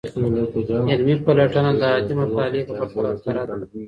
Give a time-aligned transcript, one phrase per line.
[0.91, 3.55] علمي پلټنه د عادي مطالعې په پرتله کره ده.